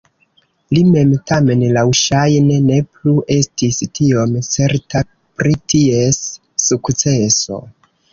Li 0.75 0.79
mem 0.93 1.09
tamen 1.31 1.59
laŭŝajne 1.75 2.55
ne 2.69 2.77
plu 2.95 3.13
estis 3.35 3.77
tiom 3.99 4.33
certa 4.47 5.03
pri 5.43 5.53
ties 5.75 6.19
sukceso. 6.65 7.61